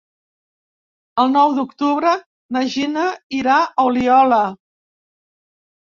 El 1.23 1.29
nou 1.33 1.53
d'octubre 1.57 2.13
na 2.57 2.65
Gina 2.77 3.07
irà 3.41 3.59
a 3.77 3.87
Oliola. 3.91 4.41